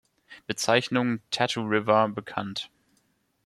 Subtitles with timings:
[0.47, 2.71] Bezeichnung Tatu River bekannt.